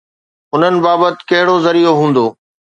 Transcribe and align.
انهن 0.53 0.75
بابت 0.85 1.15
ڪهڙو 1.29 1.55
ذريعو 1.65 1.93
هوندو؟ 1.99 2.25